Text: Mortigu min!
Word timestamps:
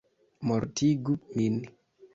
Mortigu 0.51 1.15
min! 1.37 1.55